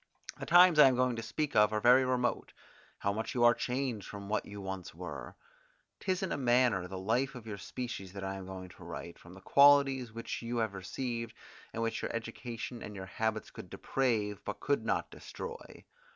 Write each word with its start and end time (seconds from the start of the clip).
The 0.39 0.47
times 0.47 0.79
I 0.79 0.87
am 0.87 0.95
going 0.95 1.15
to 1.17 1.21
speak 1.21 1.55
of 1.55 1.71
are 1.71 1.79
very 1.79 2.03
remote. 2.03 2.53
How 2.97 3.13
much 3.13 3.35
you 3.35 3.43
are 3.43 3.53
changed 3.53 4.07
from 4.07 4.29
what 4.29 4.47
you 4.47 4.59
once 4.59 4.95
were! 4.95 5.35
'Tis 5.99 6.23
in 6.23 6.31
a 6.31 6.37
manner 6.39 6.87
the 6.87 6.97
life 6.97 7.35
of 7.35 7.45
your 7.45 7.59
species 7.59 8.11
that 8.13 8.23
I 8.23 8.33
am 8.33 8.47
going 8.47 8.69
to 8.69 8.83
write, 8.83 9.19
from 9.19 9.35
the 9.35 9.41
qualities 9.41 10.11
which 10.11 10.41
you 10.41 10.57
have 10.57 10.73
received, 10.73 11.35
and 11.71 11.83
which 11.83 12.01
your 12.01 12.11
education 12.15 12.81
and 12.81 12.95
your 12.95 13.05
habits 13.05 13.51
could 13.51 13.69
deprave, 13.69 14.43
but 14.43 14.59
could 14.59 14.83
not 14.83 15.11
destroy. 15.11 15.85